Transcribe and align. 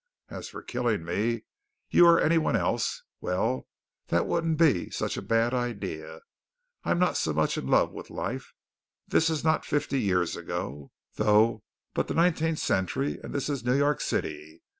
As 0.29 0.47
for 0.49 0.63
killing 0.63 1.05
me, 1.05 1.43
you 1.91 2.07
or 2.07 2.19
anyone 2.19 2.55
else, 2.55 3.03
well 3.19 3.67
that 4.07 4.25
wouldn't 4.25 4.57
be 4.57 4.89
such 4.89 5.15
a 5.15 5.21
bad 5.21 5.53
idea. 5.53 6.21
I'm 6.83 6.97
not 6.97 7.17
so 7.17 7.33
much 7.33 7.55
in 7.55 7.67
love 7.67 7.91
with 7.91 8.09
life. 8.09 8.55
This 9.07 9.29
is 9.29 9.43
not 9.43 9.63
fifty 9.63 10.01
years 10.01 10.35
ago, 10.35 10.91
though, 11.17 11.61
but 11.93 12.07
the 12.07 12.15
nineteenth 12.15 12.57
century, 12.57 13.19
and 13.21 13.31
this 13.31 13.47
is 13.47 13.63
New 13.63 13.77
York 13.77 14.01
City. 14.01 14.63